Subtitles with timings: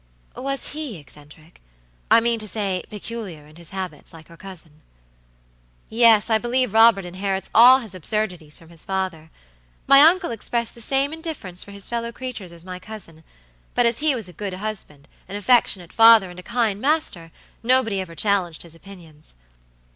[0.35, 1.61] "Was he eccentricI
[2.23, 4.81] mean to say, peculiar in his habits, like your cousin?"
[5.89, 9.29] "Yes, I believe Robert inherits all his absurdities from his father.
[9.85, 13.23] My uncle expressed the same indifference for his fellow creatures as my cousin,
[13.75, 17.31] but as he was a good husband, an affectionate father, and a kind master,
[17.61, 19.35] nobody ever challenged his opinions."